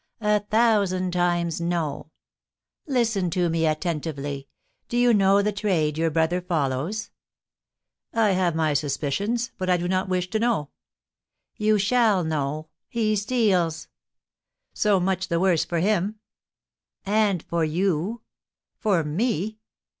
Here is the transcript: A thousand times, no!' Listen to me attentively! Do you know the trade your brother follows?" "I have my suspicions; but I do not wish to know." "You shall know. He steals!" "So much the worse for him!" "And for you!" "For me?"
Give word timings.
A 0.23 0.39
thousand 0.39 1.13
times, 1.13 1.61
no!' 1.61 2.09
Listen 2.87 3.29
to 3.29 3.49
me 3.49 3.67
attentively! 3.67 4.47
Do 4.89 4.97
you 4.97 5.13
know 5.13 5.43
the 5.43 5.51
trade 5.51 5.95
your 5.95 6.09
brother 6.09 6.41
follows?" 6.41 7.11
"I 8.11 8.31
have 8.31 8.55
my 8.55 8.73
suspicions; 8.73 9.51
but 9.59 9.69
I 9.69 9.77
do 9.77 9.87
not 9.87 10.09
wish 10.09 10.27
to 10.31 10.39
know." 10.39 10.71
"You 11.55 11.77
shall 11.77 12.23
know. 12.23 12.69
He 12.87 13.15
steals!" 13.15 13.89
"So 14.73 14.99
much 14.99 15.27
the 15.27 15.39
worse 15.39 15.65
for 15.65 15.77
him!" 15.79 16.15
"And 17.05 17.43
for 17.43 17.63
you!" 17.63 18.23
"For 18.79 19.03
me?" 19.03 19.59